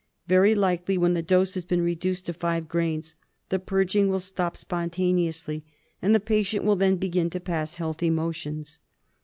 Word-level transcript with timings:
Very 0.25 0.55
likely 0.55 0.97
when 0.97 1.13
the 1.13 1.21
dose 1.21 1.53
has 1.53 1.63
been 1.63 1.83
reduced 1.83 2.25
to 2.25 2.33
five 2.33 2.67
grains 2.67 3.13
the 3.49 3.59
purging 3.59 4.07
will 4.09 4.19
stop 4.19 4.57
spontaneously, 4.57 5.63
and 6.01 6.15
the 6.15 6.19
patient 6.19 6.65
will 6.65 6.75
then 6.75 6.95
begin 6.95 7.29
to 7.29 7.39
pass 7.39 7.75
healthy 7.75 8.09
motions. 8.09 8.79